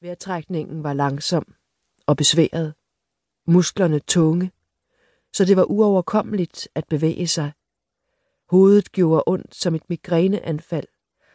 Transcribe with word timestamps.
Vejrtrækningen 0.00 0.82
var 0.82 0.92
langsom 0.92 1.54
og 2.06 2.16
besværet, 2.16 2.74
musklerne 3.46 3.98
tunge, 3.98 4.52
så 5.32 5.44
det 5.44 5.56
var 5.56 5.64
uoverkommeligt 5.64 6.68
at 6.74 6.88
bevæge 6.88 7.26
sig. 7.26 7.52
Hovedet 8.50 8.92
gjorde 8.92 9.22
ondt 9.26 9.54
som 9.54 9.74
et 9.74 9.90
migræneanfald, 9.90 10.86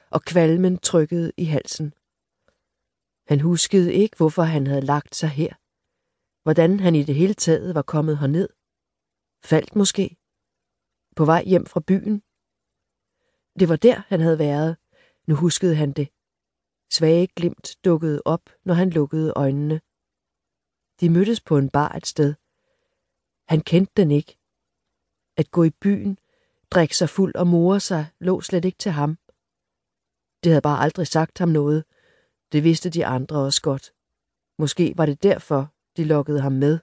og 0.09 0.21
kvalmen 0.21 0.77
trykkede 0.77 1.31
i 1.37 1.43
halsen. 1.43 1.93
Han 3.27 3.39
huskede 3.39 3.93
ikke, 3.93 4.17
hvorfor 4.17 4.43
han 4.43 4.67
havde 4.67 4.81
lagt 4.81 5.15
sig 5.15 5.29
her. 5.29 5.53
Hvordan 6.43 6.79
han 6.79 6.95
i 6.95 7.03
det 7.03 7.15
hele 7.15 7.33
taget 7.33 7.75
var 7.75 7.81
kommet 7.81 8.17
herned. 8.17 8.49
Faldt 9.43 9.75
måske? 9.75 10.17
På 11.15 11.25
vej 11.25 11.43
hjem 11.45 11.65
fra 11.65 11.79
byen? 11.79 12.23
Det 13.59 13.69
var 13.69 13.75
der, 13.75 14.01
han 14.07 14.19
havde 14.19 14.39
været. 14.39 14.77
Nu 15.27 15.35
huskede 15.35 15.75
han 15.75 15.91
det. 15.91 16.07
Svage 16.93 17.27
glimt 17.27 17.77
dukkede 17.85 18.21
op, 18.25 18.49
når 18.63 18.73
han 18.73 18.89
lukkede 18.89 19.33
øjnene. 19.35 19.81
De 20.99 21.09
mødtes 21.09 21.41
på 21.41 21.57
en 21.57 21.69
bar 21.69 21.89
et 21.89 22.07
sted. 22.07 22.33
Han 23.47 23.61
kendte 23.61 23.93
den 23.97 24.11
ikke. 24.11 24.37
At 25.37 25.51
gå 25.51 25.63
i 25.63 25.69
byen, 25.69 26.17
drikke 26.71 26.97
sig 26.97 27.09
fuld 27.09 27.35
og 27.35 27.47
more 27.47 27.79
sig, 27.79 28.05
lå 28.19 28.41
slet 28.41 28.65
ikke 28.65 28.77
til 28.77 28.91
ham. 28.91 29.17
Det 30.43 30.51
havde 30.51 30.61
bare 30.61 30.79
aldrig 30.79 31.07
sagt 31.07 31.37
ham 31.37 31.49
noget. 31.49 31.83
Det 32.51 32.63
vidste 32.63 32.89
de 32.89 33.05
andre 33.05 33.37
også 33.37 33.61
godt. 33.61 33.93
Måske 34.59 34.93
var 34.97 35.05
det 35.05 35.23
derfor, 35.23 35.73
de 35.97 36.03
lokkede 36.03 36.41
ham 36.41 36.51
med. 36.51 36.79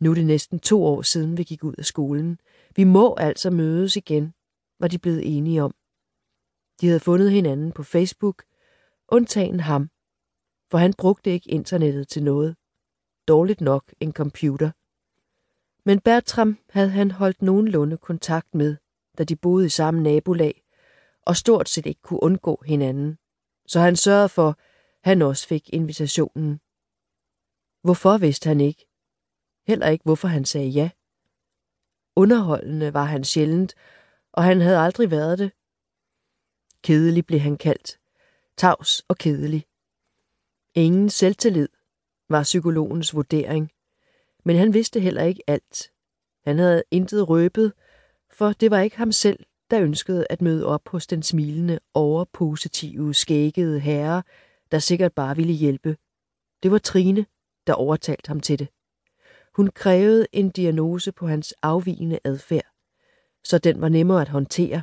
Nu 0.00 0.10
er 0.10 0.14
det 0.14 0.26
næsten 0.26 0.60
to 0.60 0.84
år 0.84 1.02
siden, 1.02 1.36
vi 1.36 1.44
gik 1.44 1.64
ud 1.64 1.74
af 1.78 1.84
skolen. 1.84 2.40
Vi 2.76 2.84
må 2.84 3.14
altså 3.14 3.50
mødes 3.50 3.96
igen, 3.96 4.34
var 4.80 4.88
de 4.88 4.98
blevet 4.98 5.36
enige 5.36 5.62
om. 5.62 5.74
De 6.80 6.86
havde 6.86 7.00
fundet 7.00 7.32
hinanden 7.32 7.72
på 7.72 7.82
Facebook, 7.82 8.44
undtagen 9.12 9.60
ham, 9.60 9.82
for 10.70 10.78
han 10.78 10.94
brugte 10.98 11.30
ikke 11.30 11.50
internettet 11.50 12.08
til 12.08 12.22
noget. 12.22 12.56
Dårligt 13.28 13.60
nok 13.60 13.94
en 14.00 14.12
computer. 14.12 14.70
Men 15.88 16.00
Bertram 16.00 16.58
havde 16.70 16.90
han 16.90 17.10
holdt 17.10 17.42
nogenlunde 17.42 17.96
kontakt 17.96 18.54
med, 18.54 18.76
da 19.18 19.24
de 19.24 19.36
boede 19.36 19.66
i 19.66 19.68
samme 19.68 20.02
nabolag, 20.02 20.64
og 21.22 21.36
stort 21.36 21.68
set 21.68 21.86
ikke 21.86 22.02
kunne 22.02 22.22
undgå 22.22 22.62
hinanden. 22.66 23.18
Så 23.66 23.80
han 23.80 23.96
sørgede 23.96 24.28
for, 24.28 24.58
han 25.08 25.22
også 25.22 25.48
fik 25.48 25.68
invitationen. 25.68 26.60
Hvorfor 27.82 28.18
vidste 28.18 28.48
han 28.48 28.60
ikke? 28.60 28.86
Heller 29.66 29.88
ikke, 29.88 30.04
hvorfor 30.04 30.28
han 30.28 30.44
sagde 30.44 30.68
ja. 30.68 30.90
Underholdende 32.16 32.94
var 32.94 33.04
han 33.04 33.24
sjældent, 33.24 33.74
og 34.32 34.44
han 34.44 34.60
havde 34.60 34.78
aldrig 34.78 35.10
været 35.10 35.38
det. 35.38 35.52
Kedelig 36.82 37.26
blev 37.26 37.40
han 37.40 37.56
kaldt. 37.56 38.01
Tavs 38.56 39.02
og 39.08 39.18
kedelig. 39.18 39.66
Ingen 40.74 41.10
selvtillid 41.10 41.68
var 42.28 42.42
psykologens 42.42 43.14
vurdering. 43.14 43.70
Men 44.44 44.56
han 44.56 44.74
vidste 44.74 45.00
heller 45.00 45.22
ikke 45.22 45.42
alt. 45.46 45.92
Han 46.44 46.58
havde 46.58 46.82
intet 46.90 47.28
røbet, 47.28 47.72
for 48.30 48.52
det 48.52 48.70
var 48.70 48.80
ikke 48.80 48.96
ham 48.96 49.12
selv, 49.12 49.44
der 49.70 49.82
ønskede 49.82 50.26
at 50.30 50.42
møde 50.42 50.66
op 50.66 50.88
hos 50.88 51.06
den 51.06 51.22
smilende, 51.22 51.78
overpositive, 51.94 53.14
skæggede 53.14 53.80
herre, 53.80 54.22
der 54.70 54.78
sikkert 54.78 55.12
bare 55.12 55.36
ville 55.36 55.52
hjælpe. 55.52 55.96
Det 56.62 56.70
var 56.70 56.78
Trine, 56.78 57.26
der 57.66 57.74
overtalte 57.74 58.28
ham 58.28 58.40
til 58.40 58.58
det. 58.58 58.68
Hun 59.56 59.68
krævede 59.68 60.26
en 60.32 60.50
diagnose 60.50 61.12
på 61.12 61.26
hans 61.26 61.54
afvigende 61.62 62.18
adfærd, 62.24 62.66
så 63.44 63.58
den 63.58 63.80
var 63.80 63.88
nemmere 63.88 64.20
at 64.20 64.28
håndtere 64.28 64.82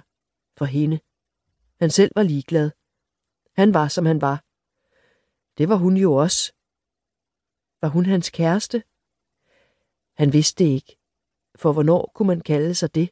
for 0.58 0.66
hende. 0.66 1.00
Han 1.80 1.90
selv 1.90 2.12
var 2.16 2.23
ligeglad. 2.23 2.72
Han 3.60 3.74
var, 3.74 3.88
som 3.88 4.06
han 4.06 4.22
var. 4.22 4.44
Det 5.58 5.70
var 5.70 5.76
hun 5.76 5.98
jo 5.98 6.14
også. 6.14 6.54
Var 7.82 7.88
hun 7.88 8.06
hans 8.06 8.30
kæreste? 8.30 8.84
Han 10.18 10.34
vidste 10.34 10.64
det 10.64 10.70
ikke, 10.70 10.98
for 11.56 11.74
hvornår 11.74 12.12
kunne 12.16 12.28
man 12.28 12.42
kalde 12.42 12.76
sig 12.76 12.96
det? 12.96 13.10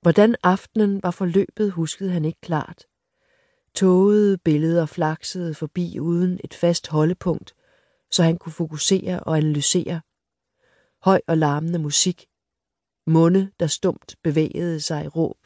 Hvordan 0.00 0.36
aftenen 0.42 1.02
var 1.02 1.10
forløbet, 1.10 1.72
huskede 1.72 2.10
han 2.10 2.24
ikke 2.24 2.40
klart. 2.40 2.86
Tågede 3.74 4.38
billeder 4.38 4.86
flaksede 4.86 5.54
forbi 5.54 6.00
uden 6.00 6.40
et 6.44 6.54
fast 6.54 6.88
holdepunkt, 6.88 7.54
så 8.10 8.22
han 8.22 8.38
kunne 8.38 8.52
fokusere 8.52 9.20
og 9.20 9.36
analysere. 9.36 10.00
Høj 11.02 11.20
og 11.26 11.38
larmende 11.38 11.78
musik. 11.78 12.26
Munde, 13.06 13.52
der 13.60 13.66
stumt 13.66 14.16
bevægede 14.22 14.80
sig 14.80 15.04
i 15.04 15.08
råb. 15.08 15.39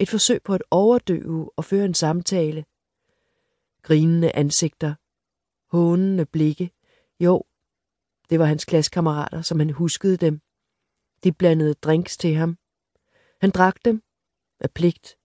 Et 0.00 0.08
forsøg 0.08 0.42
på 0.42 0.54
at 0.54 0.62
overdøve 0.70 1.50
og 1.56 1.64
føre 1.64 1.84
en 1.84 1.94
samtale. 1.94 2.64
Grinende 3.82 4.32
ansigter. 4.36 4.94
Hånende 5.76 6.26
blikke. 6.26 6.70
Jo, 7.20 7.44
det 8.30 8.38
var 8.38 8.44
hans 8.44 8.64
klassekammerater, 8.64 9.42
som 9.42 9.58
han 9.58 9.70
huskede 9.70 10.16
dem. 10.16 10.40
De 11.24 11.32
blandede 11.32 11.74
drinks 11.74 12.16
til 12.16 12.34
ham. 12.34 12.58
Han 13.40 13.50
drak 13.50 13.84
dem 13.84 14.02
af 14.60 14.70
pligt. 14.70 15.18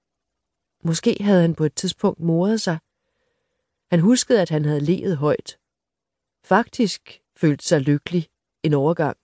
Måske 0.83 1.17
havde 1.21 1.41
han 1.41 1.55
på 1.55 1.63
et 1.63 1.75
tidspunkt 1.75 2.19
moret 2.19 2.61
sig. 2.61 2.79
Han 3.91 3.99
huskede, 3.99 4.41
at 4.41 4.49
han 4.49 4.65
havde 4.65 4.79
levet 4.79 5.17
højt. 5.17 5.59
Faktisk 6.43 7.21
følte 7.35 7.65
sig 7.65 7.81
lykkelig 7.81 8.29
en 8.63 8.73
overgang. 8.73 9.17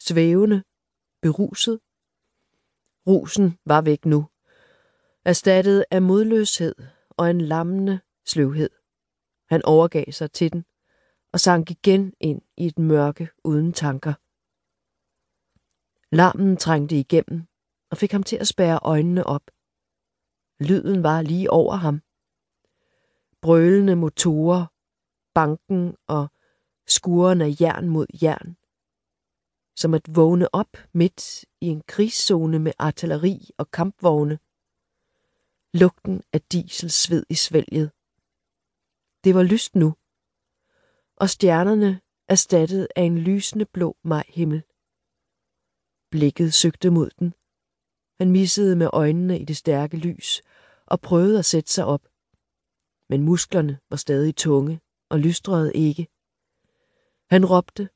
Svævende, 0.00 0.62
beruset. 1.22 1.80
Rusen 3.06 3.58
var 3.64 3.80
væk 3.80 4.04
nu, 4.04 4.28
erstattet 5.28 5.84
af 5.90 6.02
modløshed 6.02 6.74
og 7.10 7.30
en 7.30 7.40
lammende 7.40 8.00
sløvhed. 8.26 8.70
Han 9.48 9.64
overgav 9.64 10.04
sig 10.10 10.32
til 10.32 10.52
den 10.52 10.64
og 11.32 11.40
sank 11.40 11.70
igen 11.70 12.12
ind 12.20 12.42
i 12.56 12.66
et 12.66 12.78
mørke 12.78 13.28
uden 13.44 13.72
tanker. 13.72 14.14
Larmen 16.16 16.56
trængte 16.56 16.96
igennem 16.98 17.46
og 17.90 17.96
fik 17.96 18.12
ham 18.12 18.22
til 18.22 18.36
at 18.36 18.48
spærre 18.48 18.78
øjnene 18.82 19.26
op. 19.26 19.50
Lyden 20.60 21.02
var 21.02 21.22
lige 21.22 21.50
over 21.50 21.76
ham. 21.76 22.02
Brølende 23.42 23.96
motorer, 23.96 24.66
banken 25.34 25.96
og 26.06 26.28
skuren 26.86 27.40
af 27.40 27.56
jern 27.60 27.88
mod 27.88 28.06
jern. 28.22 28.56
Som 29.76 29.94
at 29.94 30.16
vågne 30.16 30.54
op 30.54 30.76
midt 30.92 31.44
i 31.60 31.66
en 31.66 31.82
krigszone 31.88 32.58
med 32.58 32.72
artilleri 32.78 33.50
og 33.58 33.70
kampvogne. 33.70 34.38
Lugten 35.80 36.22
af 36.32 36.40
dieselsved 36.42 37.24
i 37.28 37.34
svælget. 37.34 37.90
Det 39.24 39.34
var 39.34 39.42
lyst 39.42 39.74
nu, 39.74 39.94
og 41.16 41.30
stjernerne 41.30 42.00
erstattet 42.28 42.88
af 42.96 43.02
en 43.02 43.18
lysende 43.18 43.64
blå 43.64 43.96
majhimmel. 44.04 44.62
Blikket 46.10 46.54
søgte 46.54 46.90
mod 46.90 47.10
den. 47.18 47.34
Han 48.20 48.30
missede 48.30 48.76
med 48.76 48.90
øjnene 48.92 49.40
i 49.40 49.44
det 49.44 49.56
stærke 49.56 49.96
lys 49.96 50.42
og 50.86 51.00
prøvede 51.00 51.38
at 51.38 51.44
sætte 51.44 51.72
sig 51.72 51.84
op. 51.84 52.08
Men 53.08 53.22
musklerne 53.22 53.78
var 53.90 53.96
stadig 53.96 54.36
tunge 54.36 54.80
og 55.08 55.18
lystrede 55.18 55.72
ikke. 55.74 56.08
Han 57.30 57.46
råbte, 57.46 57.88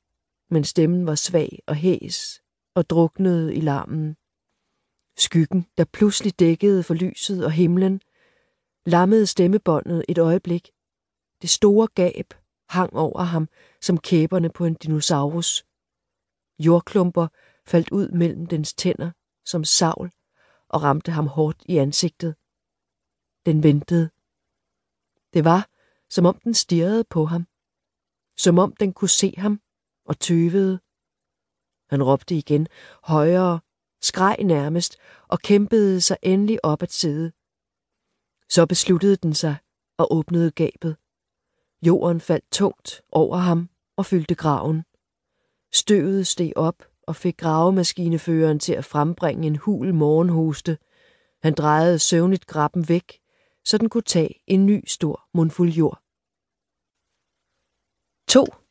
men 0.50 0.64
stemmen 0.64 1.06
var 1.06 1.14
svag 1.14 1.58
og 1.66 1.74
hæs 1.74 2.42
og 2.74 2.90
druknede 2.90 3.54
i 3.54 3.60
larmen. 3.60 4.16
Skyggen, 5.16 5.66
der 5.76 5.84
pludselig 5.84 6.38
dækkede 6.38 6.82
for 6.82 6.94
lyset 6.94 7.44
og 7.44 7.52
himlen, 7.52 8.00
lammede 8.86 9.26
stemmebåndet 9.26 10.04
et 10.08 10.18
øjeblik. 10.18 10.70
Det 11.42 11.50
store 11.50 11.88
gab 11.94 12.34
hang 12.68 12.92
over 12.96 13.22
ham 13.22 13.48
som 13.80 13.98
kæberne 13.98 14.50
på 14.50 14.64
en 14.64 14.74
dinosaurus. 14.74 15.64
Jordklumper 16.58 17.28
faldt 17.66 17.90
ud 17.90 18.08
mellem 18.08 18.46
dens 18.46 18.74
tænder 18.74 19.10
som 19.44 19.64
savl 19.64 20.10
og 20.68 20.82
ramte 20.82 21.10
ham 21.10 21.26
hårdt 21.26 21.62
i 21.64 21.76
ansigtet. 21.76 22.36
Den 23.46 23.62
ventede. 23.62 24.10
Det 25.34 25.44
var, 25.44 25.68
som 26.10 26.26
om 26.26 26.38
den 26.44 26.54
stirrede 26.54 27.04
på 27.04 27.24
ham. 27.24 27.46
Som 28.36 28.58
om 28.58 28.76
den 28.76 28.92
kunne 28.92 29.08
se 29.08 29.34
ham 29.38 29.60
og 30.04 30.18
tøvede. 30.18 30.80
Han 31.90 32.02
råbte 32.02 32.34
igen, 32.34 32.68
højere, 33.02 33.60
skreg 34.02 34.36
nærmest 34.44 34.96
og 35.28 35.40
kæmpede 35.40 36.00
sig 36.00 36.16
endelig 36.22 36.64
op 36.64 36.82
at 36.82 36.92
sidde. 36.92 37.32
Så 38.48 38.66
besluttede 38.66 39.16
den 39.16 39.34
sig 39.34 39.56
og 39.98 40.12
åbnede 40.12 40.50
gabet. 40.50 40.96
Jorden 41.86 42.20
faldt 42.20 42.44
tungt 42.52 43.02
over 43.12 43.36
ham 43.36 43.68
og 43.96 44.06
fyldte 44.06 44.34
graven. 44.34 44.84
Støvet 45.72 46.26
steg 46.26 46.52
op 46.56 46.84
og 47.06 47.16
fik 47.16 47.36
gravemaskineføreren 47.36 48.58
til 48.58 48.72
at 48.72 48.84
frembringe 48.84 49.46
en 49.46 49.56
hul 49.56 49.94
morgenhoste. 49.94 50.78
Han 51.42 51.54
drejede 51.54 51.98
søvnigt 51.98 52.46
grappen 52.46 52.88
væk, 52.88 53.20
så 53.64 53.78
den 53.78 53.88
kunne 53.88 54.02
tage 54.02 54.42
en 54.46 54.66
ny 54.66 54.84
stor 54.86 55.28
mundfuld 55.34 55.70
jord. 55.70 56.02
2. 58.28 58.61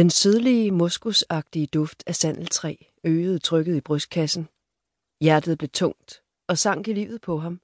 Den 0.00 0.10
sødlige, 0.10 0.70
moskusagtige 0.70 1.66
duft 1.66 2.02
af 2.06 2.14
sandeltræ 2.14 2.76
øgede 3.04 3.38
trykket 3.38 3.76
i 3.76 3.80
brystkassen. 3.80 4.48
Hjertet 5.20 5.58
blev 5.58 5.68
tungt 5.68 6.22
og 6.48 6.58
sank 6.58 6.88
i 6.88 6.92
livet 6.92 7.20
på 7.20 7.38
ham, 7.38 7.60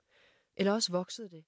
Eller 0.57 0.73
også 0.73 0.93
voksede 0.93 1.29
det. 1.29 1.45